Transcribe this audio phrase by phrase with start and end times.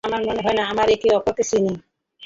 [0.03, 1.73] আমার মনে হয়না আমরা একে অপরকে চিনি।